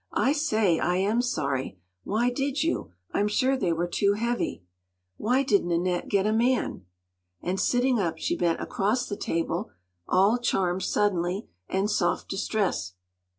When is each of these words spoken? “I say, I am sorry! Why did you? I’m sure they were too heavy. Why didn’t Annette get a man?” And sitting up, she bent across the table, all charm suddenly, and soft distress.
“I 0.17 0.31
say, 0.31 0.79
I 0.79 0.95
am 0.95 1.21
sorry! 1.21 1.77
Why 2.05 2.31
did 2.31 2.63
you? 2.63 2.91
I’m 3.13 3.27
sure 3.27 3.55
they 3.55 3.71
were 3.71 3.85
too 3.85 4.13
heavy. 4.13 4.63
Why 5.17 5.43
didn’t 5.43 5.71
Annette 5.71 6.07
get 6.09 6.25
a 6.25 6.33
man?” 6.33 6.87
And 7.43 7.59
sitting 7.59 7.99
up, 7.99 8.17
she 8.17 8.35
bent 8.35 8.59
across 8.61 9.07
the 9.07 9.15
table, 9.15 9.69
all 10.07 10.39
charm 10.39 10.81
suddenly, 10.81 11.49
and 11.69 11.87
soft 11.87 12.29
distress. 12.29 12.93